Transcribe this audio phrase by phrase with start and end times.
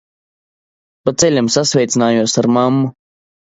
[1.03, 2.95] Pa ceļam sasveicinājos ar mammu.